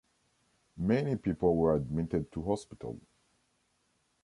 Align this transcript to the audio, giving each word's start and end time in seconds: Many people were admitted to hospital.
Many 0.77 1.15
people 1.17 1.55
were 1.57 1.75
admitted 1.75 2.31
to 2.31 2.41
hospital. 2.41 2.99